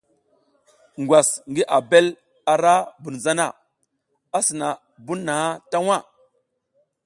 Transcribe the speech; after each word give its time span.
Ngwas 1.01 1.29
ngi 1.49 1.63
abel 1.77 2.07
ara 2.53 2.73
bun 3.01 3.15
zana, 3.23 3.45
a 4.37 4.39
sina 4.47 4.69
na 4.71 4.81
bun 5.05 5.21
na 5.27 5.35
ta 5.71 5.77
waʼa. 5.87 5.99